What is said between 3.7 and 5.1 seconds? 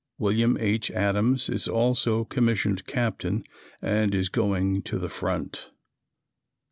and is going to the